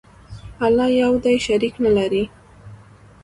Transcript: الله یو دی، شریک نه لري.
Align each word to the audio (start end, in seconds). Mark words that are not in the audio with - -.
الله 0.65 0.89
یو 1.01 1.13
دی، 1.23 1.35
شریک 1.45 1.73
نه 1.85 1.91
لري. 1.97 2.23